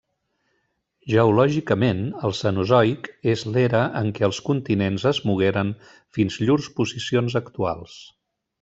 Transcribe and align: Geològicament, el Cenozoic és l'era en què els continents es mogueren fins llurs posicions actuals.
Geològicament, 1.11 1.99
el 2.29 2.33
Cenozoic 2.39 3.11
és 3.35 3.45
l'era 3.57 3.83
en 4.01 4.11
què 4.17 4.27
els 4.29 4.39
continents 4.49 5.07
es 5.13 5.23
mogueren 5.33 5.73
fins 6.19 6.39
llurs 6.47 6.71
posicions 6.81 7.41
actuals. 7.45 8.01